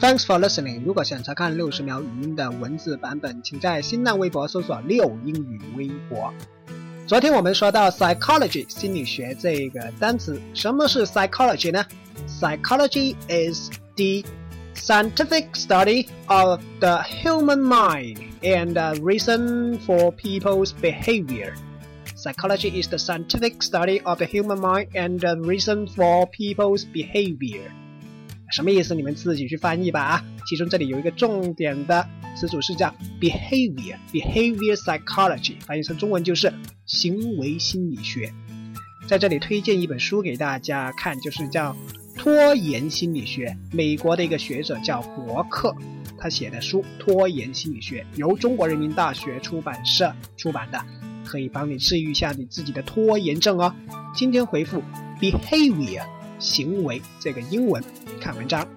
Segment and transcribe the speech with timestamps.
[0.00, 0.82] Thanks for listening。
[0.84, 6.32] 如果想查看六十秒语音的文字版本，请在新浪微博搜索“六英语微博”。
[7.06, 11.84] 昨天我们说到 psychology 心理学这个单词，什么是 psychology 呢？
[12.26, 14.24] Psychology is the
[14.74, 21.54] scientific study of the human mind and the reason for people's behavior.
[22.14, 27.72] Psychology is the scientific study of the human mind and the reason for people's behavior.
[28.51, 28.93] 什么意思？
[28.95, 30.23] 你们自己去翻译吧啊！
[30.47, 32.07] 其中这里有一个重点的
[32.37, 36.53] 词组是叫 behavior，behavior psychology，翻译成中文就是
[36.85, 38.31] 行为心理学。
[39.07, 41.75] 在这里推荐一本书给大家看，就是叫
[42.17, 45.75] 拖延心理学，美国的一个学者叫伯克，
[46.17, 50.79] 他写的书《拖延心理学》，由中国人民大学出版社出版的，
[51.25, 53.73] 可以帮你治愈一下你自己的拖延症哦。
[54.15, 54.81] 今天回复
[55.19, 56.03] behavior。
[56.45, 57.83] 行为这个英文
[58.21, 58.67] 看文章。